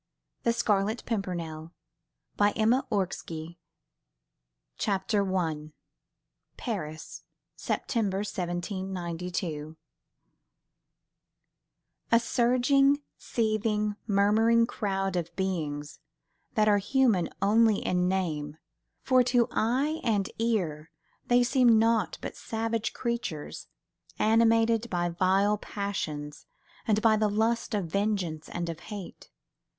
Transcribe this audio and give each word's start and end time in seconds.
THE 0.41 0.51
SCHOONER 0.51 0.95
XXXI. 0.95 1.69
THE 2.35 2.77
ESCAPE 2.89 3.57
CHAPTER 4.79 5.35
I. 5.37 5.73
PARIS: 6.57 7.21
SEPTEMBER, 7.55 8.17
1792 8.17 9.77
A 12.11 12.19
surging, 12.19 13.03
seething, 13.19 13.95
murmuring 14.07 14.65
crowd 14.65 15.15
of 15.15 15.35
beings 15.35 15.99
that 16.55 16.67
are 16.67 16.79
human 16.79 17.29
only 17.39 17.77
in 17.85 18.07
name, 18.07 18.57
for 19.03 19.21
to 19.21 19.41
the 19.45 19.47
eye 19.51 19.99
and 20.03 20.31
ear 20.39 20.89
they 21.27 21.43
seem 21.43 21.77
naught 21.77 22.17
but 22.21 22.35
savage 22.35 22.93
creatures, 22.93 23.67
animated 24.17 24.89
by 24.89 25.09
vile 25.09 25.59
passions 25.59 26.47
and 26.87 27.03
by 27.03 27.15
the 27.15 27.29
lust 27.29 27.75
of 27.75 27.85
vengeance 27.85 28.49
and 28.49 28.67
of 28.67 28.79
hate. 28.79 29.29